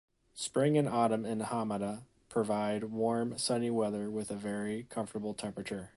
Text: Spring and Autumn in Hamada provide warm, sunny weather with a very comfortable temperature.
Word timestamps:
Spring 0.33 0.79
and 0.79 0.89
Autumn 0.89 1.25
in 1.27 1.41
Hamada 1.41 2.01
provide 2.27 2.85
warm, 2.85 3.37
sunny 3.37 3.69
weather 3.69 4.09
with 4.09 4.31
a 4.31 4.35
very 4.35 4.87
comfortable 4.89 5.35
temperature. 5.35 5.89